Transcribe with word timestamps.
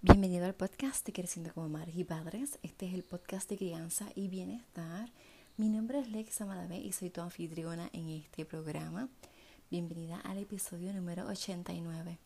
Bienvenido 0.00 0.46
al 0.46 0.54
podcast 0.54 1.04
de 1.04 1.12
Creciendo 1.12 1.52
como 1.52 1.68
Madres 1.68 1.96
y 1.96 2.04
Padres. 2.04 2.60
Este 2.62 2.86
es 2.86 2.94
el 2.94 3.02
podcast 3.02 3.50
de 3.50 3.56
crianza 3.56 4.06
y 4.14 4.28
bienestar. 4.28 5.10
Mi 5.56 5.68
nombre 5.68 5.98
es 5.98 6.08
Lexa 6.08 6.46
Madame 6.46 6.78
y 6.78 6.92
soy 6.92 7.10
tu 7.10 7.20
anfitriona 7.20 7.90
en 7.92 8.08
este 8.10 8.44
programa. 8.44 9.08
Bienvenida 9.72 10.20
al 10.20 10.38
episodio 10.38 10.92
número 10.92 11.26
89. 11.26 12.16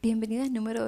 Bienvenida 0.00 0.44
al 0.44 0.52
número 0.54 0.86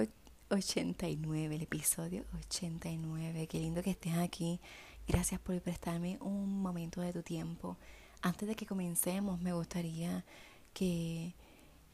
89, 0.48 1.56
el 1.56 1.62
episodio 1.62 2.24
89. 2.38 3.48
Qué 3.48 3.58
lindo 3.60 3.82
que 3.82 3.90
estés 3.90 4.14
aquí 4.14 4.60
Gracias 5.06 5.40
por 5.40 5.60
prestarme 5.60 6.18
un 6.20 6.62
momento 6.62 7.00
de 7.00 7.12
tu 7.12 7.22
tiempo. 7.22 7.76
Antes 8.22 8.48
de 8.48 8.54
que 8.54 8.66
comencemos, 8.66 9.40
me 9.40 9.52
gustaría 9.52 10.24
que 10.72 11.34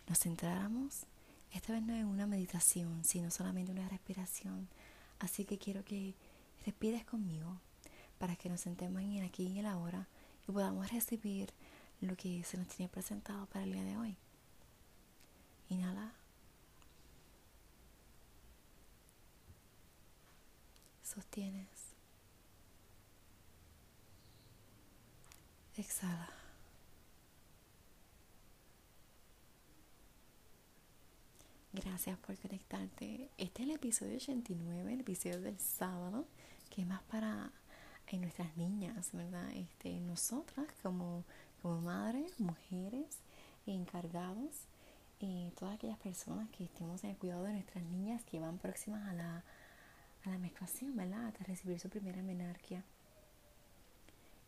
nos 0.08 0.20
centráramos, 0.20 1.06
esta 1.52 1.72
vez 1.72 1.82
no 1.82 1.94
en 1.94 2.06
una 2.06 2.26
meditación, 2.26 3.04
sino 3.04 3.30
solamente 3.30 3.72
una 3.72 3.88
respiración. 3.88 4.68
Así 5.18 5.44
que 5.44 5.58
quiero 5.58 5.84
que 5.84 6.14
respires 6.64 7.04
conmigo 7.04 7.60
para 8.18 8.36
que 8.36 8.48
nos 8.48 8.60
sentemos 8.60 9.02
en 9.02 9.14
el 9.14 9.24
aquí 9.24 9.44
y 9.44 9.52
en 9.52 9.56
el 9.58 9.66
ahora 9.66 10.08
y 10.48 10.52
podamos 10.52 10.90
recibir 10.92 11.52
lo 12.00 12.16
que 12.16 12.44
se 12.44 12.58
nos 12.58 12.68
tiene 12.68 12.88
presentado 12.88 13.46
para 13.46 13.64
el 13.64 13.72
día 13.72 13.84
de 13.84 13.96
hoy. 13.96 14.16
Inhala. 15.68 16.12
Sostienes. 21.02 21.79
Exhala. 25.80 26.28
Gracias 31.72 32.18
por 32.18 32.36
conectarte. 32.36 33.30
Este 33.38 33.62
es 33.62 33.68
el 33.70 33.74
episodio 33.76 34.16
89, 34.16 34.92
el 34.92 35.00
episodio 35.00 35.40
del 35.40 35.58
sábado, 35.58 36.26
que 36.68 36.82
es 36.82 36.86
más 36.86 37.00
para 37.04 37.50
en 38.08 38.20
nuestras 38.20 38.54
niñas, 38.58 39.08
¿verdad? 39.14 39.50
Este, 39.54 39.98
nosotras 40.00 40.66
como, 40.82 41.24
como 41.62 41.80
madres, 41.80 42.38
mujeres, 42.38 43.16
encargados, 43.64 44.66
y 45.18 45.50
todas 45.58 45.76
aquellas 45.76 45.98
personas 45.98 46.50
que 46.50 46.64
estemos 46.64 47.02
en 47.04 47.10
el 47.10 47.16
cuidado 47.16 47.44
de 47.44 47.54
nuestras 47.54 47.84
niñas 47.84 48.22
que 48.24 48.38
van 48.38 48.58
próximas 48.58 49.08
a 49.08 49.14
la, 49.14 49.44
a 50.24 50.28
la 50.28 50.36
menstruación, 50.36 50.94
¿verdad? 50.94 51.32
A 51.40 51.44
recibir 51.44 51.80
su 51.80 51.88
primera 51.88 52.22
menarquia. 52.22 52.84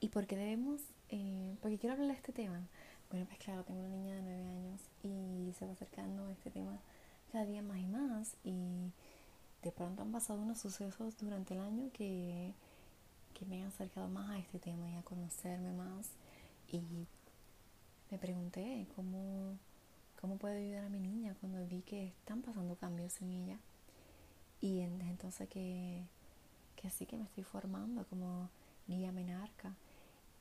¿Y 0.00 0.08
por 0.08 0.26
qué 0.26 0.36
debemos 0.36 0.82
eh, 1.12 1.56
porque 1.60 1.78
quiero 1.78 1.92
hablar 1.92 2.08
de 2.08 2.14
este 2.14 2.32
tema. 2.32 2.58
Bueno, 3.10 3.26
pues 3.26 3.38
claro, 3.38 3.62
tengo 3.64 3.80
una 3.80 3.90
niña 3.90 4.16
de 4.16 4.22
9 4.22 4.44
años 4.48 4.80
y 5.02 5.52
se 5.52 5.66
va 5.66 5.72
acercando 5.72 6.24
a 6.26 6.32
este 6.32 6.50
tema 6.50 6.78
cada 7.30 7.44
día 7.44 7.60
más 7.62 7.78
y 7.78 7.86
más. 7.86 8.34
Y 8.44 8.90
de 9.62 9.72
pronto 9.72 10.00
han 10.00 10.10
pasado 10.10 10.40
unos 10.40 10.58
sucesos 10.58 11.18
durante 11.18 11.52
el 11.52 11.60
año 11.60 11.90
que, 11.92 12.54
que 13.34 13.44
me 13.44 13.60
han 13.62 13.68
acercado 13.68 14.08
más 14.08 14.30
a 14.30 14.38
este 14.38 14.58
tema 14.58 14.90
y 14.90 14.96
a 14.96 15.02
conocerme 15.02 15.72
más. 15.72 16.08
Y 16.68 16.80
me 18.10 18.16
pregunté 18.16 18.86
cómo, 18.96 19.58
cómo 20.18 20.38
puedo 20.38 20.56
ayudar 20.56 20.84
a 20.86 20.88
mi 20.88 20.98
niña 20.98 21.36
cuando 21.40 21.66
vi 21.66 21.82
que 21.82 22.06
están 22.06 22.40
pasando 22.40 22.76
cambios 22.76 23.20
en 23.20 23.30
ella. 23.32 23.58
Y 24.62 24.80
entonces 24.80 25.46
que, 25.50 26.04
que 26.76 26.88
así 26.88 27.04
que 27.04 27.18
me 27.18 27.24
estoy 27.24 27.44
formando 27.44 28.06
como 28.06 28.48
guía 28.88 29.12
menarca. 29.12 29.74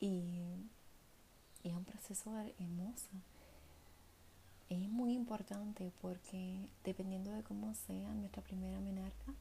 Y, 0.02 0.42
es 1.64 1.74
un 1.74 1.86
proceso 1.86 2.36
hermoso. 2.60 3.12
Es 4.68 4.90
muy 4.90 5.14
importante 5.14 5.92
porque 6.02 6.70
dependiendo 6.84 7.32
de 7.32 7.44
cómo 7.44 7.76
sea 7.76 8.12
nuestra 8.14 8.42
primera 8.42 8.80
menarca, 8.80 9.34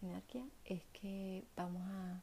menarquia, 0.00 0.46
es 0.64 0.82
que 0.94 1.44
vamos 1.56 1.82
a, 1.82 2.22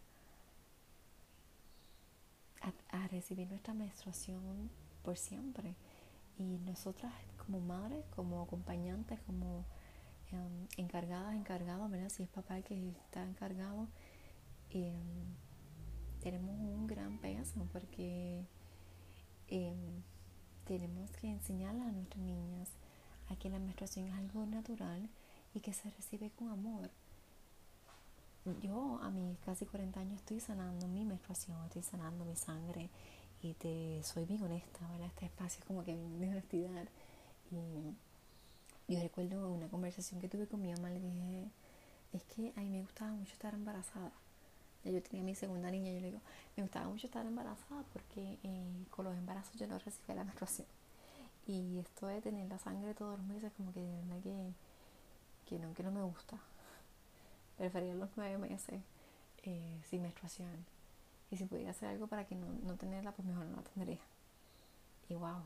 a, 2.90 3.08
recibir 3.10 3.48
nuestra 3.48 3.76
menstruación 3.76 4.72
por 5.04 5.16
siempre. 5.18 5.76
Y 6.40 6.58
nosotras 6.66 7.14
como 7.38 7.60
madres, 7.60 8.04
como 8.16 8.42
acompañantes, 8.42 9.20
como 9.28 9.64
em, 10.32 10.68
encargadas, 10.78 11.36
encargados, 11.36 11.92
¿verdad? 11.92 12.10
Si 12.10 12.24
es 12.24 12.30
papá 12.30 12.58
el 12.58 12.64
que 12.64 12.90
está 12.90 13.24
encargado, 13.24 13.88
eh, 14.72 14.96
tenemos 16.26 16.58
un 16.60 16.88
gran 16.88 17.20
peso 17.20 17.68
porque 17.72 18.44
em, 19.48 20.02
tenemos 20.66 21.12
que 21.12 21.28
enseñarle 21.28 21.84
a 21.84 21.92
nuestras 21.92 22.24
niñas 22.24 22.70
a 23.30 23.36
que 23.36 23.48
la 23.48 23.60
menstruación 23.60 24.08
es 24.08 24.14
algo 24.16 24.44
natural 24.48 25.08
y 25.54 25.60
que 25.60 25.72
se 25.72 25.88
recibe 25.92 26.32
con 26.32 26.50
amor. 26.50 26.90
Yo 28.64 29.00
a 29.04 29.12
mis 29.12 29.38
casi 29.46 29.68
40 29.68 30.00
años 30.00 30.16
estoy 30.16 30.40
sanando 30.40 30.88
mi 30.88 31.06
menstruación, 31.06 31.64
estoy 31.66 31.84
sanando 31.84 32.26
mi 32.26 32.36
sangre 32.36 32.90
y 33.44 33.54
te 33.54 34.02
soy 34.04 34.26
bien 34.26 34.42
honesta, 34.42 34.80
¿verdad? 34.90 35.10
Este 35.10 35.28
espacio 35.28 35.60
es 35.60 35.66
como 35.66 35.84
que 35.84 35.96
de 35.96 36.28
honestidad. 36.28 36.88
Y 37.52 38.92
yo 38.92 39.00
recuerdo 39.00 39.48
una 39.52 39.68
conversación 39.68 40.20
que 40.20 40.28
tuve 40.28 40.48
con 40.48 40.60
mi 40.60 40.74
mamá, 40.74 40.90
le 40.90 41.02
dije, 41.02 41.52
es 42.14 42.24
que 42.24 42.52
a 42.56 42.62
mí 42.62 42.70
me 42.70 42.82
gustaba 42.82 43.12
mucho 43.12 43.34
estar 43.34 43.54
embarazada 43.54 44.12
yo 44.92 45.02
tenía 45.02 45.24
mi 45.24 45.36
segunda 45.36 45.72
niña, 45.72 45.92
yo 45.92 46.00
le 46.00 46.08
digo, 46.08 46.22
me 46.56 46.64
gustaba 46.64 46.88
mucho 46.88 47.08
estar 47.08 47.26
embarazada 47.26 47.84
porque 47.94 48.38
eh, 48.44 48.86
con 48.90 49.06
los 49.06 49.16
embarazos 49.18 49.56
yo 49.56 49.68
no 49.68 49.80
recibía 49.80 50.16
la 50.16 50.24
menstruación. 50.24 50.68
Y 51.48 51.80
esto 51.80 52.08
de 52.08 52.22
tener 52.22 52.48
la 52.50 52.58
sangre 52.58 52.94
todos 52.94 53.20
los 53.20 53.28
meses, 53.28 53.52
como 53.58 53.72
que 53.74 53.80
de 53.80 53.96
verdad 53.98 54.22
que, 54.24 54.54
que, 55.46 55.84
no, 55.84 55.92
me 55.92 56.02
gusta. 56.02 56.38
Prefería 57.58 57.94
los 57.94 58.10
nueve 58.16 58.38
meses 58.38 58.82
eh, 59.44 59.82
sin 59.90 60.02
menstruación. 60.02 60.66
Y 61.32 61.38
si 61.38 61.46
pudiera 61.46 61.72
hacer 61.72 61.90
algo 61.90 62.08
para 62.08 62.26
que 62.26 62.36
no, 62.36 62.48
no 62.64 62.76
tenerla, 62.76 63.12
pues 63.12 63.28
mejor 63.28 63.46
no 63.46 63.58
la 63.58 63.64
tendría. 63.64 64.00
Y 65.10 65.16
wow, 65.16 65.42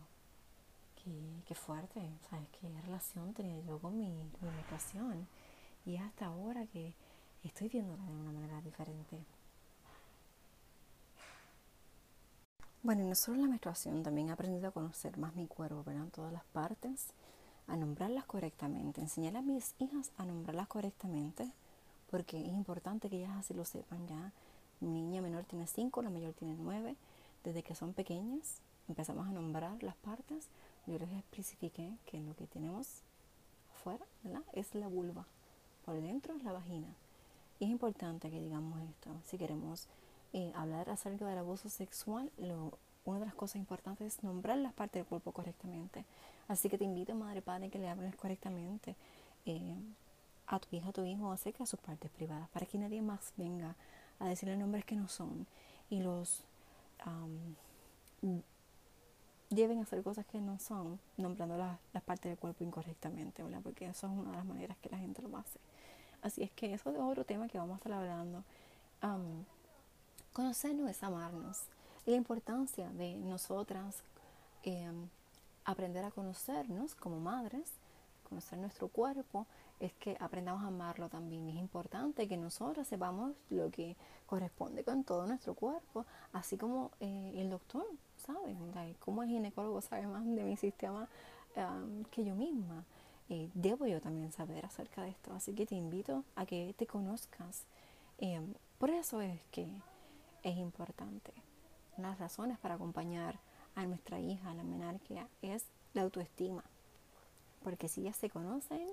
qué, 1.04 1.42
qué 1.46 1.56
fuerte, 1.56 2.02
¿sabes? 2.30 2.48
Qué 2.60 2.70
relación 2.82 3.34
tenía 3.34 3.60
yo 3.62 3.80
con 3.80 3.98
mi, 3.98 4.08
con 4.40 4.50
mi 4.50 4.56
menstruación. 4.56 5.28
Y 5.86 5.98
hasta 5.98 6.28
ahora 6.28 6.66
que 6.68 6.94
estoy 7.44 7.70
viéndola 7.70 8.04
de 8.04 8.12
una 8.12 8.32
manera 8.32 8.62
diferente. 8.62 9.18
Bueno, 12.82 13.04
y 13.04 13.08
no 13.08 13.16
solo 13.16 13.42
la 13.42 13.48
menstruación, 13.48 14.04
también 14.04 14.30
he 14.30 14.66
a 14.66 14.72
conocer 14.72 15.18
más 15.18 15.36
mi 15.36 15.48
cuerpo, 15.48 15.84
¿verdad? 15.84 16.08
Todas 16.14 16.32
las 16.32 16.46
partes, 16.46 17.08
a 17.68 17.76
nombrarlas 17.76 18.26
correctamente, 18.26 19.02
enseñar 19.02 19.36
a 19.36 19.42
mis 19.42 19.76
hijas 19.80 20.12
a 20.18 20.26
nombrarlas 20.26 20.68
correctamente, 20.68 21.52
porque 22.10 22.40
es 22.40 22.54
importante 22.54 23.10
que 23.10 23.18
ellas 23.18 23.36
así 23.38 23.54
lo 23.54 23.66
sepan 23.66 24.08
ya. 24.08 24.32
Mi 24.80 24.90
niña 24.90 25.22
menor 25.22 25.44
tiene 25.44 25.68
5, 25.68 26.02
la 26.02 26.10
mayor 26.10 26.34
tiene 26.34 26.56
9. 26.58 26.96
Desde 27.44 27.64
que 27.64 27.76
son 27.76 27.94
pequeñas 27.94 28.62
empezamos 28.88 29.28
a 29.28 29.32
nombrar 29.32 29.84
las 29.84 29.96
partes. 29.98 30.48
Yo 30.88 30.98
les 30.98 31.12
especifiqué 31.12 31.98
que 32.06 32.22
lo 32.22 32.36
que 32.36 32.48
tenemos 32.48 33.02
afuera 33.76 34.06
¿verdad? 34.24 34.42
es 34.54 34.74
la 34.74 34.88
vulva, 34.88 35.26
por 35.86 36.02
dentro 36.02 36.34
es 36.36 36.44
la 36.44 36.54
vagina. 36.54 36.88
Es 37.59 37.68
importante 37.68 38.30
que 38.30 38.40
digamos 38.40 38.80
esto. 38.81 39.09
Si 39.25 39.38
queremos 39.38 39.88
eh, 40.34 40.52
hablar 40.56 40.90
acerca 40.90 41.25
del 41.25 41.38
abuso 41.38 41.70
sexual, 41.70 42.31
lo, 42.38 42.78
una 43.06 43.20
de 43.20 43.25
las 43.25 43.36
cosas 43.36 43.58
importantes 43.58 44.16
es 44.16 44.24
nombrar 44.24 44.58
las 44.58 44.74
partes 44.74 45.02
del 45.02 45.06
cuerpo 45.06 45.31
correctamente. 45.31 46.06
Así 46.48 46.69
que 46.69 46.78
te 46.78 46.86
invito, 46.86 47.14
madre 47.16 47.42
padre, 47.42 47.69
que 47.69 47.80
le 47.80 47.90
hables 47.90 48.16
correctamente 48.16 48.96
eh, 49.46 49.75
a 50.48 50.59
tu 50.59 50.75
hija, 50.75 50.90
a 50.90 50.94
tu 50.94 51.03
hijo 51.03 51.31
acerca 51.31 51.59
de 51.59 51.68
sus 51.68 51.80
partes 51.80 52.09
privadas, 52.12 52.50
para 52.50 52.66
que 52.66 52.78
nadie 52.78 53.02
más 53.02 53.34
venga 53.38 53.75
a 54.19 54.28
decirle 54.28 54.58
nombres 54.58 54.86
que 54.86 54.96
no 54.96 55.08
son 55.08 55.46
y 55.90 56.02
los 56.02 56.44
lleven 59.50 59.80
a 59.80 59.81
hacer 59.84 60.04
cosas 60.04 60.25
que 60.25 60.39
no 60.39 60.60
son, 60.60 61.00
nombrando 61.18 61.57
las 61.57 62.04
partes 62.04 62.31
del 62.31 62.38
cuerpo 62.38 62.63
incorrectamente, 62.63 63.42
¿verdad? 63.44 63.62
Porque 63.63 63.86
eso 63.86 64.07
es 64.07 64.13
una 64.13 64.31
de 64.31 64.38
las 64.38 64.45
maneras 64.45 64.78
que 64.78 64.89
la 64.89 64.98
gente 64.98 65.22
lo 65.22 65.36
hace. 65.38 65.60
Así 66.21 66.44
es 66.44 66.51
que 66.51 66.74
eso 66.74 66.89
es 66.92 66.98
otro 67.00 67.24
tema 67.24 67.48
que 67.48 67.57
vamos 67.57 67.75
a 67.75 67.77
estar 67.77 67.94
hablando. 67.94 68.44
conocernos 70.33 70.89
es 70.89 71.04
amarnos. 71.04 71.63
Y 72.06 72.12
la 72.12 72.18
importancia 72.18 72.89
de 72.89 73.16
nosotras 73.16 74.04
em, 74.63 75.07
aprender 75.66 76.04
a 76.04 76.12
conocernos 76.12 76.95
como 76.95 77.19
madres, 77.19 77.71
conocer 78.27 78.57
nuestro 78.60 78.88
cuerpo, 78.88 79.45
es 79.80 79.94
que 79.94 80.18
aprendamos 80.19 80.63
a 80.63 80.68
amarlo 80.68 81.10
también. 81.10 81.48
Es 81.50 81.56
importante 81.56 82.27
que 82.27 82.38
nosotras 82.38 82.88
sepamos 82.88 83.33
lo 83.50 83.69
que 83.72 83.95
corresponde 84.25 84.83
con 84.83 85.04
todo 85.04 85.25
nuestro 85.25 85.54
cuerpo, 85.54 86.06
así 86.33 86.57
como 86.57 86.92
eh, 87.00 87.33
el 87.36 87.50
doctor 87.50 87.86
sabe, 88.18 88.56
como 89.00 89.24
el 89.24 89.30
ginecólogo 89.30 89.81
sabe 89.81 90.06
más 90.07 90.25
de 90.25 90.44
mi 90.44 90.57
sistema 90.57 91.07
que 92.12 92.24
yo 92.24 92.36
misma. 92.36 92.86
Eh, 93.30 93.50
debo 93.54 93.86
yo 93.86 94.02
también 94.02 94.31
saber 94.31 94.66
acerca 94.66 95.04
de 95.04 95.10
esto. 95.10 95.34
Así 95.34 95.54
que 95.54 95.66
te 95.66 95.76
invito 95.76 96.24
a 96.36 96.46
que 96.46 96.74
te 96.78 96.88
conozcas. 96.88 97.64
Em, 98.18 98.54
por 98.80 98.90
eso 98.90 99.22
es 99.22 99.40
que 99.52 99.68
es 100.44 100.58
importante 100.58 101.31
las 101.98 102.18
razones 102.18 102.58
para 102.58 102.76
acompañar 102.76 103.40
a 103.76 103.86
nuestra 103.86 104.20
hija, 104.20 104.52
a 104.52 104.54
la 104.54 104.64
menarquia, 104.64 105.28
es 105.42 105.66
la 105.94 106.02
autoestima. 106.04 106.64
Porque 107.64 107.88
si 107.88 108.02
ellas 108.02 108.16
se 108.16 108.30
conocen, 108.30 108.88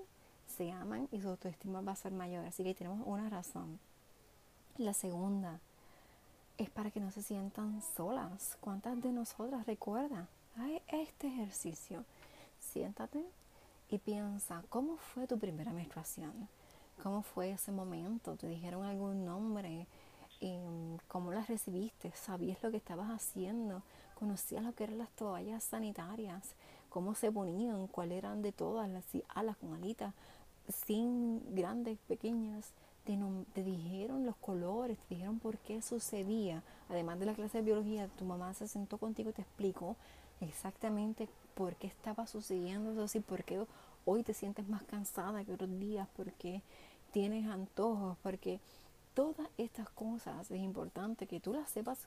se 0.57 0.71
aman 0.71 1.07
y 1.11 1.21
su 1.21 1.29
autoestima 1.29 1.81
va 1.81 1.93
a 1.93 1.95
ser 1.95 2.11
mayor. 2.11 2.45
Así 2.45 2.63
que 2.63 2.75
tenemos 2.75 3.01
una 3.05 3.29
razón. 3.29 3.79
La 4.77 4.93
segunda 4.93 5.59
es 6.57 6.69
para 6.69 6.91
que 6.91 6.99
no 6.99 7.11
se 7.11 7.23
sientan 7.23 7.81
solas. 7.95 8.57
¿Cuántas 8.61 9.01
de 9.01 9.11
nosotras 9.11 9.65
recuerdan? 9.65 10.27
este 10.87 11.27
ejercicio. 11.27 12.03
Siéntate 12.59 13.23
y 13.89 13.97
piensa, 13.99 14.63
¿cómo 14.69 14.97
fue 14.97 15.27
tu 15.27 15.37
primera 15.39 15.71
menstruación? 15.71 16.49
¿Cómo 17.01 17.21
fue 17.21 17.51
ese 17.51 17.71
momento? 17.71 18.35
¿Te 18.35 18.47
dijeron 18.47 18.83
algún 18.83 19.25
nombre? 19.25 19.87
Em, 20.41 20.97
¿Cómo 21.07 21.31
las 21.31 21.47
recibiste? 21.47 22.11
¿Sabías 22.11 22.61
lo 22.61 22.71
que 22.71 22.77
estabas 22.77 23.09
haciendo? 23.09 23.81
¿Conocías 24.15 24.63
lo 24.63 24.73
que 24.73 24.83
eran 24.83 24.97
las 24.97 25.09
toallas 25.11 25.63
sanitarias? 25.63 26.55
¿Cómo 26.89 27.15
se 27.15 27.31
ponían? 27.31 27.87
¿Cuáles 27.87 28.17
eran 28.17 28.41
de 28.41 28.51
todas? 28.51 28.89
Las 28.89 29.05
alas 29.29 29.55
con 29.57 29.73
alitas, 29.73 30.13
sin 30.85 31.55
grandes, 31.55 31.97
pequeñas. 32.07 32.71
Te, 33.05 33.17
te, 33.53 33.63
dijeron 33.63 34.25
los 34.25 34.35
colores, 34.35 34.97
te 35.07 35.15
dijeron 35.15 35.39
por 35.39 35.57
qué 35.59 35.81
sucedía. 35.81 36.61
Además 36.89 37.19
de 37.19 37.25
la 37.27 37.35
clase 37.35 37.59
de 37.59 37.63
biología, 37.63 38.09
tu 38.17 38.25
mamá 38.25 38.53
se 38.53 38.67
sentó 38.67 38.97
contigo 38.97 39.29
y 39.29 39.33
te 39.33 39.43
explicó 39.43 39.95
exactamente 40.41 41.27
por 41.55 41.75
qué 41.75 41.87
estaba 41.87 42.27
sucediendo 42.27 42.91
eso 42.91 43.03
así, 43.03 43.19
por 43.19 43.43
qué 43.43 43.65
hoy 44.05 44.23
te 44.23 44.33
sientes 44.33 44.67
más 44.69 44.83
cansada 44.83 45.43
que 45.43 45.53
otros 45.53 45.79
días, 45.79 46.07
por 46.15 46.31
qué 46.33 46.61
tienes 47.11 47.47
antojos, 47.47 48.17
porque 48.21 48.59
todas 49.13 49.47
estas 49.57 49.89
cosas 49.89 50.49
es 50.51 50.59
importante 50.59 51.27
que 51.27 51.39
tú 51.39 51.53
las 51.53 51.69
sepas, 51.69 51.99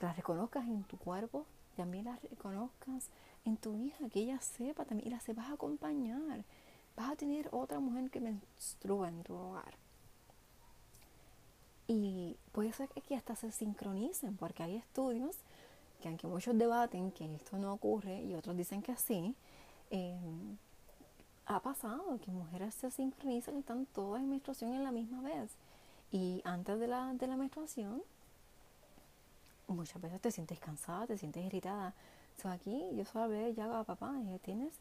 las 0.00 0.16
reconozcas 0.16 0.66
en 0.66 0.82
tu 0.84 0.96
cuerpo, 0.96 1.44
también 1.76 2.06
las 2.06 2.22
reconozcas 2.22 3.08
en 3.44 3.56
tu 3.56 3.74
hija, 3.74 4.08
que 4.08 4.20
ella 4.20 4.40
sepa 4.40 4.84
también 4.84 5.08
y 5.08 5.10
la 5.10 5.20
sepas 5.20 5.50
acompañar. 5.50 6.44
Vas 6.96 7.10
a 7.12 7.16
tener 7.16 7.48
otra 7.52 7.80
mujer 7.80 8.10
que 8.10 8.20
menstrua 8.20 9.08
en 9.08 9.22
tu 9.22 9.34
hogar. 9.34 9.74
Y 11.86 12.36
puede 12.52 12.72
ser 12.72 12.88
que 12.88 13.16
hasta 13.16 13.34
se 13.36 13.50
sincronicen, 13.50 14.36
porque 14.36 14.62
hay 14.62 14.76
estudios 14.76 15.36
que 16.00 16.08
aunque 16.08 16.26
muchos 16.26 16.56
debaten 16.58 17.12
que 17.12 17.32
esto 17.34 17.58
no 17.58 17.72
ocurre 17.72 18.22
y 18.22 18.34
otros 18.34 18.56
dicen 18.56 18.82
que 18.82 18.96
sí, 18.96 19.34
eh, 19.90 20.18
ha 21.46 21.60
pasado 21.60 22.18
que 22.24 22.30
mujeres 22.30 22.74
se 22.74 22.90
sincronizan 22.90 23.56
y 23.56 23.60
están 23.60 23.86
todas 23.86 24.22
en 24.22 24.30
menstruación 24.30 24.74
en 24.74 24.84
la 24.84 24.92
misma 24.92 25.20
vez. 25.20 25.50
Y 26.12 26.40
antes 26.44 26.78
de 26.78 26.86
la, 26.86 27.12
de 27.14 27.26
la 27.26 27.36
menstruación, 27.36 28.02
muchas 29.68 30.00
veces 30.00 30.20
te 30.20 30.30
sientes 30.30 30.58
cansada, 30.58 31.06
te 31.06 31.18
sientes 31.18 31.44
irritada. 31.44 31.94
So, 32.40 32.48
aquí 32.48 32.88
yo 32.94 33.04
solo 33.04 33.28
ver 33.28 33.54
ya 33.54 33.78
a 33.78 33.84
papá 33.84 34.14
y 34.18 34.38
tienes 34.38 34.72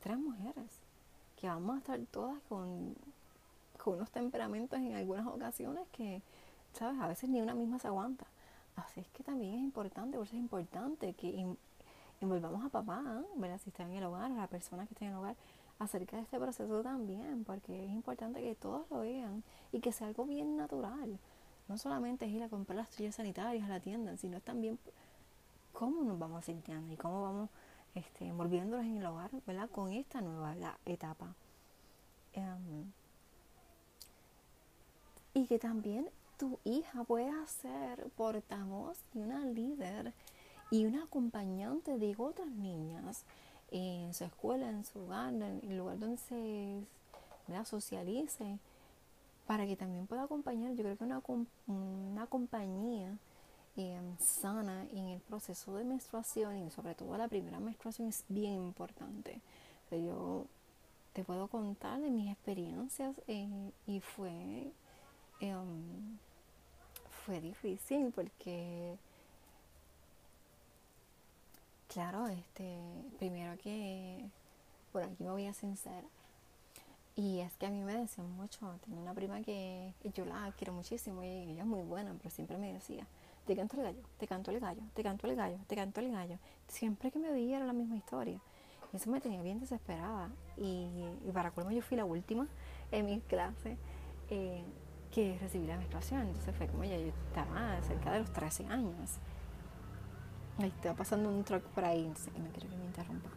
tres 0.00 0.18
mujeres 0.18 0.70
que 1.40 1.48
vamos 1.48 1.76
a 1.76 1.78
estar 1.78 2.00
todas 2.10 2.38
con, 2.48 2.94
con 3.82 3.94
unos 3.94 4.10
temperamentos 4.10 4.78
en 4.78 4.94
algunas 4.94 5.26
ocasiones 5.26 5.86
que, 5.92 6.22
¿sabes? 6.72 7.00
A 7.00 7.08
veces 7.08 7.28
ni 7.28 7.40
una 7.40 7.54
misma 7.54 7.78
se 7.78 7.88
aguanta. 7.88 8.26
Así 8.76 9.00
es 9.00 9.08
que 9.08 9.22
también 9.22 9.54
es 9.54 9.60
importante, 9.60 10.16
por 10.16 10.26
eso 10.26 10.36
es 10.36 10.42
importante 10.42 11.14
que 11.14 11.46
envolvamos 12.20 12.64
a 12.64 12.68
papá, 12.68 13.22
¿verdad? 13.36 13.60
si 13.62 13.70
está 13.70 13.84
en 13.84 13.92
el 13.92 14.04
hogar, 14.04 14.30
a 14.30 14.34
la 14.34 14.46
persona 14.46 14.86
que 14.86 14.94
está 14.94 15.06
en 15.06 15.12
el 15.12 15.18
hogar, 15.18 15.36
acerca 15.78 16.16
de 16.16 16.22
este 16.22 16.38
proceso 16.38 16.82
también, 16.82 17.44
porque 17.44 17.84
es 17.86 17.90
importante 17.90 18.40
que 18.40 18.54
todos 18.54 18.88
lo 18.90 19.00
vean 19.00 19.42
y 19.72 19.80
que 19.80 19.92
sea 19.92 20.06
algo 20.08 20.24
bien 20.24 20.56
natural. 20.56 21.18
No 21.68 21.78
solamente 21.78 22.26
es 22.26 22.32
ir 22.32 22.42
a 22.42 22.48
comprar 22.48 22.76
las 22.76 22.90
toallas 22.90 23.16
sanitarias 23.16 23.64
a 23.64 23.68
la 23.68 23.80
tienda, 23.80 24.16
sino 24.16 24.40
también 24.40 24.78
cómo 25.72 26.02
nos 26.02 26.18
vamos 26.18 26.44
sintiendo 26.44 26.92
y 26.92 26.96
cómo 26.96 27.22
vamos 27.22 27.50
este, 27.94 28.26
envolviéndonos 28.26 28.86
en 28.86 28.98
el 28.98 29.06
hogar, 29.06 29.30
¿verdad? 29.46 29.68
Con 29.70 29.90
esta 29.90 30.20
nueva 30.20 30.54
etapa. 30.84 31.34
Em, 32.32 32.92
y 35.34 35.46
que 35.46 35.58
también 35.58 36.08
tu 36.36 36.58
hija 36.64 37.04
pueda 37.04 37.46
ser 37.46 38.08
portavoz 38.16 38.98
y 39.14 39.18
una 39.18 39.44
líder 39.44 40.12
y 40.70 40.84
una 40.84 41.04
acompañante 41.04 41.98
de 41.98 42.14
otras 42.18 42.48
niñas 42.48 43.24
en 43.70 44.12
su 44.14 44.24
escuela, 44.24 44.68
en 44.68 44.84
su 44.84 45.00
hogar, 45.00 45.32
en 45.32 45.42
el 45.42 45.76
lugar 45.78 45.98
donde 45.98 46.18
se 46.18 46.80
socialice, 47.64 48.58
para 49.46 49.66
que 49.66 49.76
también 49.76 50.06
pueda 50.06 50.24
acompañar. 50.24 50.74
Yo 50.74 50.82
creo 50.82 50.96
que 50.96 51.04
una, 51.04 51.22
una 51.66 52.26
compañía 52.26 53.16
eh, 53.76 54.00
sana 54.18 54.86
en 54.92 55.08
el 55.08 55.20
proceso 55.20 55.74
de 55.76 55.84
menstruación 55.84 56.66
y 56.66 56.70
sobre 56.70 56.94
todo 56.94 57.16
la 57.16 57.28
primera 57.28 57.60
menstruación 57.60 58.08
es 58.08 58.24
bien 58.28 58.54
importante. 58.54 59.40
yo 59.90 60.46
te 61.12 61.24
puedo 61.24 61.48
contar 61.48 62.00
de 62.00 62.10
mis 62.10 62.30
experiencias 62.30 63.14
eh, 63.26 63.70
y 63.86 64.00
fue 64.00 64.70
em, 65.40 66.18
fue 67.24 67.40
difícil 67.40 68.12
porque, 68.14 68.96
claro, 71.88 72.26
este, 72.28 72.78
primero 73.18 73.56
que, 73.58 74.24
por 74.92 75.02
aquí 75.02 75.24
me 75.24 75.30
voy 75.30 75.46
a 75.46 75.54
sincerar. 75.54 76.04
Y 77.16 77.40
es 77.40 77.52
que 77.54 77.66
a 77.66 77.70
mí 77.70 77.82
me 77.82 77.94
decían 77.94 78.30
mucho, 78.32 78.78
tengo 78.84 79.00
una 79.00 79.14
prima 79.14 79.40
que 79.42 79.94
yo 80.14 80.26
la 80.26 80.52
quiero 80.58 80.74
muchísimo 80.74 81.22
y 81.24 81.28
ella 81.28 81.62
es 81.62 81.66
muy 81.66 81.82
buena, 81.82 82.14
pero 82.18 82.30
siempre 82.30 82.58
me 82.58 82.72
decía, 82.72 83.06
te 83.46 83.54
canto 83.54 83.76
el 83.76 83.84
gallo, 83.84 84.02
te 84.18 84.26
canto 84.26 84.50
el 84.50 84.60
gallo, 84.60 84.82
te 84.92 85.02
canto 85.02 85.26
el 85.28 85.36
gallo, 85.36 85.58
te 85.68 85.76
canto 85.76 86.00
el 86.00 86.10
gallo. 86.10 86.38
Siempre 86.66 87.12
que 87.12 87.18
me 87.18 87.30
veía 87.30 87.58
era 87.58 87.66
la 87.66 87.72
misma 87.72 87.96
historia. 87.96 88.40
Y 88.92 88.96
eso 88.96 89.08
me 89.08 89.20
tenía 89.20 89.40
bien 89.40 89.60
desesperada. 89.60 90.30
Y, 90.56 91.06
para 91.32 91.52
colmo 91.52 91.70
yo 91.70 91.80
fui 91.80 91.96
la 91.96 92.04
última 92.04 92.48
en 92.90 93.06
mi 93.06 93.20
clase. 93.20 93.76
Eh, 94.30 94.64
que 95.16 95.38
recibí 95.40 95.66
la 95.66 95.78
menstruación. 95.78 96.26
Entonces 96.26 96.54
fue 96.54 96.66
como 96.66 96.84
ya 96.84 96.98
yo 96.98 97.06
estaba 97.06 97.80
cerca 97.80 98.12
de 98.12 98.18
los 98.18 98.30
13 98.34 98.66
años. 98.66 99.16
Ahí 100.58 100.68
estaba 100.68 100.94
pasando 100.94 101.30
un 101.30 101.42
truck 101.42 101.62
por 101.62 101.86
ahí, 101.86 102.06
no 102.06 102.14
que 102.14 102.38
no 102.38 102.50
quiero 102.50 102.68
que 102.68 102.76
me 102.76 102.84
interrumpa. 102.84 103.30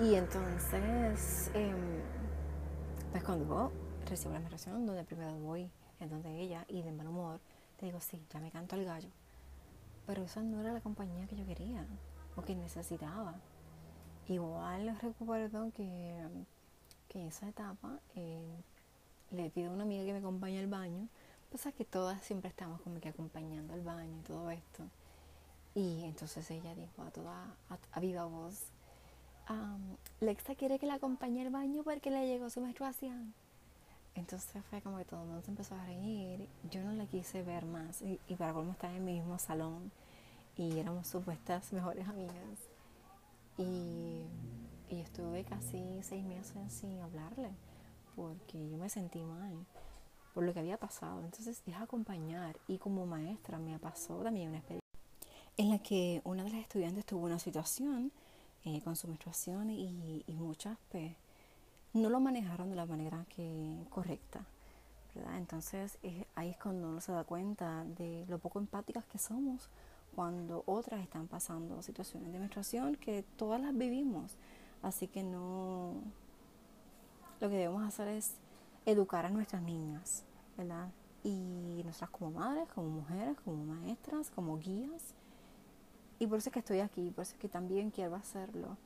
Y 0.00 0.14
entonces, 0.16 1.52
em, 1.54 2.02
pues 3.12 3.22
cuando 3.22 3.70
recibo 4.08 4.32
la 4.32 4.40
menstruación, 4.40 4.86
donde 4.86 5.04
primero 5.04 5.32
voy, 5.38 5.70
en 6.00 6.10
donde 6.10 6.40
ella, 6.40 6.64
y 6.66 6.82
de 6.82 6.90
mal 6.90 7.06
humor, 7.06 7.38
te 7.76 7.86
digo, 7.86 8.00
sí, 8.00 8.20
ya 8.28 8.40
me 8.40 8.50
canto 8.50 8.74
el 8.74 8.84
gallo. 8.84 9.10
Pero 10.04 10.24
esa 10.24 10.42
no 10.42 10.60
era 10.60 10.72
la 10.72 10.80
compañía 10.80 11.28
que 11.28 11.36
yo 11.36 11.46
quería 11.46 11.86
o 12.34 12.42
que 12.42 12.56
necesitaba. 12.56 13.34
Igual 14.26 14.98
recuerdo 15.00 15.70
que 15.72 16.26
que 17.08 17.20
en 17.20 17.28
esa 17.28 17.48
etapa 17.48 17.98
eh, 18.14 18.62
le 19.30 19.50
pido 19.50 19.70
a 19.70 19.74
una 19.74 19.84
amiga 19.84 20.04
que 20.04 20.12
me 20.12 20.18
acompañe 20.18 20.58
al 20.58 20.66
baño, 20.66 21.08
pues 21.50 21.66
que 21.74 21.84
todas 21.84 22.22
siempre 22.22 22.50
estamos 22.50 22.80
como 22.82 23.00
que 23.00 23.08
acompañando 23.08 23.74
al 23.74 23.82
baño 23.82 24.18
y 24.18 24.22
todo 24.22 24.50
esto. 24.50 24.84
Y 25.74 26.04
entonces 26.04 26.50
ella 26.50 26.74
dijo 26.74 27.02
a 27.02 27.10
toda, 27.10 27.54
a, 27.92 28.00
viva 28.00 28.24
voz, 28.24 28.64
Lexa 30.20 30.54
quiere 30.54 30.78
que 30.78 30.86
la 30.86 30.94
acompañe 30.94 31.42
al 31.42 31.50
baño 31.50 31.82
porque 31.84 32.10
le 32.10 32.26
llegó 32.26 32.50
su 32.50 32.60
menstruación. 32.60 33.32
Entonces 34.14 34.62
fue 34.68 34.82
como 34.82 34.98
que 34.98 35.04
todo 35.04 35.22
el 35.22 35.26
mundo 35.28 35.42
se 35.42 35.50
empezó 35.50 35.74
a 35.76 35.84
reír. 35.86 36.48
Yo 36.70 36.82
no 36.82 36.92
la 36.92 37.06
quise 37.06 37.42
ver 37.42 37.64
más. 37.64 38.02
Y, 38.02 38.18
y 38.26 38.34
para 38.34 38.52
colmo 38.52 38.72
estaba 38.72 38.94
en 38.94 39.04
mi 39.04 39.14
mismo 39.14 39.38
salón. 39.38 39.92
Y 40.56 40.78
éramos 40.78 41.06
supuestas 41.06 41.72
mejores 41.72 42.08
amigas. 42.08 42.58
Y 43.56 44.24
y 44.90 45.00
estuve 45.00 45.44
casi 45.44 46.02
seis 46.02 46.24
meses 46.24 46.72
sin 46.72 47.00
hablarle 47.00 47.50
porque 48.16 48.68
yo 48.68 48.78
me 48.78 48.88
sentí 48.88 49.22
mal 49.22 49.64
por 50.34 50.44
lo 50.44 50.52
que 50.52 50.60
había 50.60 50.76
pasado. 50.76 51.22
Entonces 51.24 51.62
es 51.66 51.74
acompañar 51.76 52.56
y 52.66 52.78
como 52.78 53.06
maestra 53.06 53.58
me 53.58 53.78
pasó 53.78 54.22
también 54.22 54.48
una 54.48 54.58
experiencia 54.58 54.82
en 55.56 55.70
la 55.70 55.78
que 55.80 56.22
una 56.24 56.44
de 56.44 56.50
las 56.50 56.60
estudiantes 56.60 57.04
tuvo 57.04 57.26
una 57.26 57.38
situación 57.38 58.12
eh, 58.64 58.80
con 58.82 58.96
su 58.96 59.08
menstruación 59.08 59.70
y, 59.70 60.24
muchas 60.28 60.78
pues, 60.90 61.12
no 61.92 62.10
lo 62.10 62.20
manejaron 62.20 62.70
de 62.70 62.76
la 62.76 62.86
manera 62.86 63.24
que 63.28 63.84
correcta. 63.90 64.44
¿verdad? 65.14 65.38
Entonces 65.38 65.98
ahí 66.34 66.50
es 66.50 66.58
cuando 66.58 66.88
uno 66.88 67.00
se 67.00 67.12
da 67.12 67.24
cuenta 67.24 67.84
de 67.84 68.24
lo 68.28 68.38
poco 68.38 68.58
empáticas 68.58 69.04
que 69.06 69.18
somos 69.18 69.68
cuando 70.14 70.62
otras 70.66 71.00
están 71.00 71.28
pasando 71.28 71.82
situaciones 71.82 72.32
de 72.32 72.38
menstruación 72.38 72.96
que 72.96 73.24
todas 73.36 73.60
las 73.60 73.76
vivimos 73.76 74.36
Así 74.82 75.08
que 75.08 75.22
no, 75.22 75.94
lo 77.40 77.48
que 77.48 77.56
debemos 77.56 77.82
hacer 77.86 78.08
es 78.08 78.34
educar 78.86 79.26
a 79.26 79.30
nuestras 79.30 79.62
niñas, 79.62 80.24
¿verdad? 80.56 80.88
Y 81.24 81.82
nosotras 81.84 82.10
como 82.10 82.30
madres, 82.32 82.68
como 82.74 82.88
mujeres, 82.88 83.36
como 83.44 83.64
maestras, 83.64 84.30
como 84.30 84.58
guías. 84.58 85.14
Y 86.18 86.26
por 86.26 86.38
eso 86.38 86.48
es 86.48 86.52
que 86.52 86.58
estoy 86.60 86.80
aquí, 86.80 87.10
por 87.10 87.22
eso 87.22 87.34
es 87.34 87.38
que 87.38 87.48
también 87.48 87.90
quiero 87.90 88.14
hacerlo. 88.16 88.76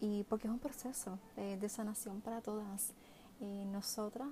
Y 0.00 0.24
porque 0.24 0.48
es 0.48 0.52
un 0.52 0.58
proceso 0.58 1.18
de, 1.36 1.68
sanación 1.68 2.20
para 2.20 2.40
todas. 2.40 2.92
eh, 3.40 3.64
nosotras, 3.66 4.28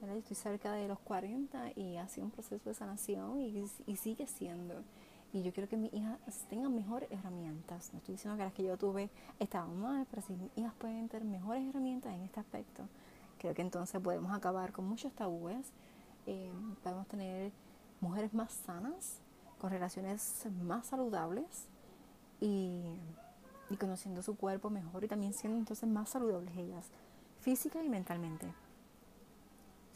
¿verdad? 0.00 0.16
estoy 0.16 0.36
cerca 0.36 0.72
de 0.72 0.88
los 0.88 0.98
40 1.00 1.72
y 1.76 1.96
ha 1.98 2.08
sido 2.08 2.26
un 2.26 2.30
proceso 2.30 2.68
de 2.68 2.74
sanación 2.74 3.40
y, 3.40 3.64
y 3.86 3.96
sigue 3.96 4.26
siendo. 4.26 4.82
Y 5.32 5.42
yo 5.42 5.52
quiero 5.52 5.68
que 5.68 5.76
mis 5.76 5.92
hijas 5.92 6.18
tengan 6.48 6.74
mejores 6.74 7.10
herramientas. 7.10 7.90
No 7.92 7.98
estoy 7.98 8.14
diciendo 8.14 8.38
que 8.38 8.44
las 8.44 8.52
que 8.52 8.64
yo 8.64 8.76
tuve 8.76 9.10
estaban 9.38 9.76
mal, 9.78 10.06
pero 10.10 10.22
si 10.22 10.34
mis 10.34 10.50
hijas 10.56 10.72
pueden 10.74 11.08
tener 11.08 11.26
mejores 11.26 11.68
herramientas 11.68 12.14
en 12.14 12.22
este 12.22 12.40
aspecto, 12.40 12.84
creo 13.38 13.54
que 13.54 13.62
entonces 13.62 14.00
podemos 14.00 14.32
acabar 14.32 14.72
con 14.72 14.88
muchos 14.88 15.12
tabúes. 15.12 15.72
Eh, 16.26 16.50
podemos 16.82 17.06
tener 17.06 17.52
mujeres 18.00 18.32
más 18.34 18.52
sanas, 18.52 19.20
con 19.58 19.70
relaciones 19.70 20.46
más 20.62 20.86
saludables 20.86 21.68
y, 22.40 22.82
y 23.70 23.76
conociendo 23.76 24.22
su 24.22 24.36
cuerpo 24.36 24.70
mejor 24.70 25.04
y 25.04 25.08
también 25.08 25.32
siendo 25.32 25.58
entonces 25.58 25.88
más 25.88 26.10
saludables 26.10 26.56
ellas, 26.56 26.90
física 27.40 27.82
y 27.82 27.88
mentalmente. 27.88 28.46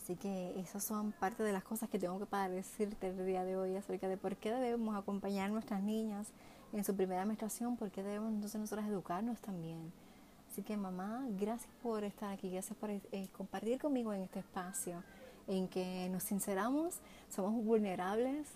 Así 0.02 0.16
que 0.16 0.59
esas 0.59 0.83
son 0.83 1.12
parte 1.12 1.42
de 1.42 1.52
las 1.52 1.62
cosas 1.62 1.88
que 1.90 1.99
tengo 1.99 2.19
que 2.19 2.37
decirte 2.49 3.09
el 3.09 3.26
día 3.26 3.45
de 3.45 3.57
hoy 3.57 3.76
acerca 3.76 4.09
de 4.09 4.16
por 4.16 4.37
qué 4.37 4.50
debemos 4.52 4.97
acompañar 4.97 5.47
a 5.47 5.52
nuestras 5.52 5.83
niñas 5.83 6.28
en 6.73 6.85
su 6.85 6.97
primera 6.97 7.25
menstruación, 7.25 7.76
por 7.76 7.90
qué 7.90 8.02
debemos 8.02 8.33
entonces 8.33 8.61
nosotras 8.61 8.88
educarnos 8.88 9.38
también. 9.40 9.92
Así 10.50 10.62
que 10.62 10.76
mamá, 10.76 11.26
gracias 11.38 11.71
por 11.83 12.02
estar 12.02 12.33
aquí, 12.33 12.50
gracias 12.50 12.76
por 12.78 12.90
eh, 12.90 13.28
compartir 13.37 13.78
conmigo 13.78 14.12
en 14.12 14.23
este 14.23 14.40
espacio 14.40 15.02
en 15.47 15.69
que 15.69 16.09
nos 16.11 16.25
sinceramos, 16.25 16.99
somos 17.28 17.64
vulnerables, 17.64 18.49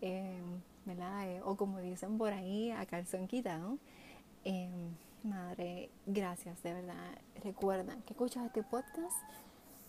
eh, 0.00 0.40
¿verdad? 0.84 1.28
Eh, 1.28 1.42
o 1.44 1.56
como 1.56 1.78
dicen 1.80 2.16
por 2.16 2.32
ahí, 2.32 2.70
a 2.70 2.86
calzón 2.86 3.26
quitado. 3.26 3.78
madre, 5.24 5.90
gracias, 6.06 6.62
de 6.62 6.74
verdad. 6.74 7.18
Recuerda 7.42 7.96
que 8.06 8.12
escuchas 8.12 8.46
este 8.46 8.62
podcast 8.62 9.16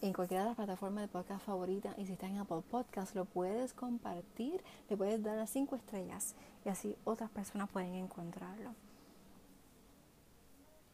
en 0.03 0.11
cualquiera 0.11 0.43
de 0.43 0.49
las 0.49 0.57
plataformas 0.57 1.03
de 1.03 1.07
podcast 1.07 1.45
favoritas 1.45 1.97
y 1.97 2.05
si 2.05 2.11
estás 2.11 2.29
en 2.29 2.37
Apple 2.37 2.61
Podcast 2.69 3.15
lo 3.15 3.23
puedes 3.23 3.73
compartir, 3.73 4.61
le 4.89 4.97
puedes 4.97 5.23
dar 5.23 5.37
las 5.37 5.49
cinco 5.49 5.77
estrellas 5.77 6.35
y 6.65 6.69
así 6.69 6.97
otras 7.05 7.29
personas 7.29 7.69
pueden 7.69 7.95
encontrarlo. 7.95 8.75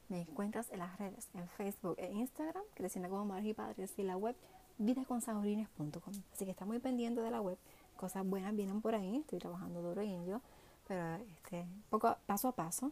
Me 0.10 0.22
encuentras 0.22 0.70
en 0.72 0.80
las 0.80 0.96
redes, 1.00 1.28
en 1.34 1.48
Facebook 1.50 1.96
e 1.98 2.12
Instagram, 2.12 2.62
creciendo 2.76 3.10
como 3.10 3.26
madres 3.26 3.48
y 3.48 3.54
padres 3.56 3.94
y 3.98 4.04
la 4.04 4.16
web 4.16 4.36
vidaconsaurines.com. 4.78 6.14
Así 6.32 6.46
que 6.46 6.52
está 6.52 6.66
muy 6.66 6.78
pendiente 6.78 7.22
de 7.22 7.32
la 7.32 7.42
web, 7.42 7.58
cosas 7.98 8.24
buenas 8.28 8.56
vienen 8.56 8.80
por 8.80 8.94
ahí, 8.94 9.18
estoy 9.18 9.40
trabajando 9.40 9.82
duro 9.82 10.02
en 10.02 10.22
ello, 10.22 10.40
pero 10.88 11.16
este, 11.16 11.66
poco 11.90 12.16
paso 12.28 12.50
a 12.50 12.52
paso, 12.52 12.92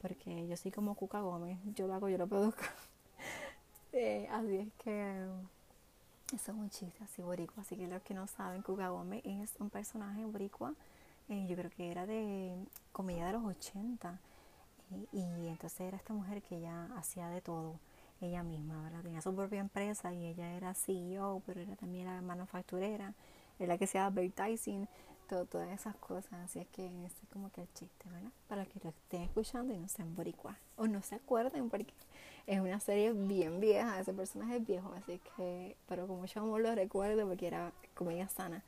porque 0.00 0.46
yo 0.46 0.56
soy 0.56 0.70
como 0.70 0.94
Cuca 0.94 1.22
Gómez, 1.22 1.58
yo 1.74 1.88
lo 1.88 1.94
hago, 1.94 2.08
yo 2.08 2.18
lo 2.18 2.28
produzco. 2.28 2.62
Eh, 3.98 4.28
así 4.30 4.56
es 4.56 4.72
que 4.74 5.26
eso 6.34 6.52
es 6.52 6.58
un 6.58 6.70
chiste 6.70 7.04
así 7.04 7.22
boricua, 7.22 7.62
así 7.62 7.76
que 7.76 7.86
los 7.86 8.02
que 8.02 8.14
no 8.14 8.26
saben, 8.26 8.62
Gómez 8.62 9.22
es 9.24 9.54
un 9.60 9.70
personaje 9.70 10.24
boricua, 10.24 10.74
eh, 11.28 11.46
yo 11.48 11.56
creo 11.56 11.70
que 11.70 11.90
era 11.90 12.06
de 12.06 12.56
comedia 12.92 13.26
de 13.26 13.32
los 13.32 13.44
80, 13.44 14.20
y, 15.12 15.48
entonces 15.48 15.80
era 15.80 15.96
esta 15.96 16.12
mujer 16.12 16.42
que 16.42 16.58
ella 16.58 16.88
hacía 16.96 17.28
de 17.28 17.40
todo, 17.40 17.78
ella 18.20 18.42
misma, 18.42 18.82
¿verdad? 18.82 19.02
Tenía 19.02 19.20
su 19.20 19.34
propia 19.34 19.60
empresa 19.60 20.12
y 20.12 20.26
ella 20.26 20.52
era 20.54 20.74
CEO, 20.74 21.42
pero 21.46 21.60
era 21.60 21.76
también 21.76 22.06
la 22.06 22.20
manufacturera, 22.22 23.14
era 23.58 23.68
la 23.68 23.78
que 23.78 23.84
hacía 23.84 24.06
advertising, 24.06 24.88
todo, 25.28 25.44
todas 25.44 25.68
esas 25.70 25.96
cosas, 25.96 26.34
así 26.34 26.60
es 26.60 26.68
que 26.68 26.86
ese 26.86 27.16
es 27.22 27.28
como 27.32 27.50
que 27.50 27.62
el 27.62 27.72
chiste, 27.74 28.08
¿verdad? 28.08 28.30
Para 28.48 28.64
que 28.64 28.80
lo 28.82 28.90
estén 28.90 29.22
escuchando 29.22 29.74
y 29.74 29.78
no 29.78 29.88
sean 29.88 30.14
boricua, 30.14 30.56
o 30.76 30.86
no 30.86 31.02
se 31.02 31.16
acuerden 31.16 31.68
porque 31.68 31.92
es 32.46 32.60
una 32.60 32.78
serie 32.80 33.12
bien 33.12 33.60
vieja, 33.60 33.98
ese 33.98 34.12
personaje 34.12 34.56
es 34.56 34.66
viejo, 34.66 34.92
así 34.96 35.20
que, 35.36 35.76
pero 35.88 36.06
como 36.06 36.20
mucho 36.20 36.40
amor 36.40 36.60
lo 36.60 36.74
recuerdo 36.74 37.26
porque 37.26 37.48
era 37.48 37.72
comedia 37.94 38.28
sana. 38.28 38.62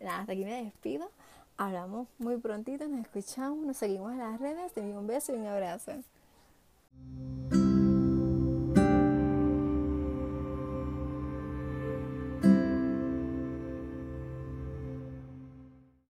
Nada, 0.00 0.20
hasta 0.20 0.32
aquí 0.32 0.44
me 0.44 0.64
despido. 0.64 1.10
Hablamos 1.56 2.06
muy 2.18 2.36
prontito, 2.36 2.86
nos 2.86 3.00
escuchamos, 3.00 3.64
nos 3.66 3.76
seguimos 3.76 4.12
en 4.12 4.18
las 4.18 4.38
redes. 4.38 4.72
Te 4.72 4.82
doy 4.82 4.92
un 4.92 5.06
beso 5.06 5.34
y 5.34 5.38
un 5.38 5.46
abrazo. 5.46 5.92